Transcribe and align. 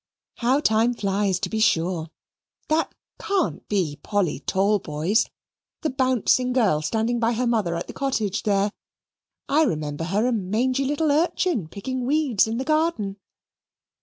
How 0.37 0.59
time 0.61 0.95
flies, 0.95 1.39
to 1.41 1.47
be 1.47 1.59
sure! 1.59 2.09
That 2.69 2.91
can't 3.19 3.67
be 3.69 3.99
Polly 4.01 4.39
Talboys, 4.39 5.27
that 5.83 5.95
bouncing 5.95 6.53
girl 6.53 6.81
standing 6.81 7.19
by 7.19 7.33
her 7.33 7.45
mother 7.45 7.75
at 7.75 7.85
the 7.85 7.93
cottage 7.93 8.41
there. 8.41 8.71
I 9.47 9.61
remember 9.61 10.05
her 10.05 10.25
a 10.25 10.31
mangy 10.31 10.85
little 10.85 11.11
urchin 11.11 11.67
picking 11.67 12.07
weeds 12.07 12.47
in 12.47 12.57
the 12.57 12.63
garden." 12.65 13.17